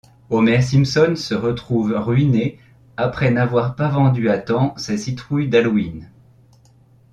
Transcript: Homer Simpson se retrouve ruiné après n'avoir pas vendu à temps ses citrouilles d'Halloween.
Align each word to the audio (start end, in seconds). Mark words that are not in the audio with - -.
Homer 0.31 0.63
Simpson 0.63 1.13
se 1.15 1.35
retrouve 1.35 1.93
ruiné 1.95 2.57
après 2.97 3.29
n'avoir 3.29 3.75
pas 3.75 3.87
vendu 3.89 4.31
à 4.31 4.39
temps 4.39 4.75
ses 4.75 4.97
citrouilles 4.97 5.47
d'Halloween. 5.47 6.09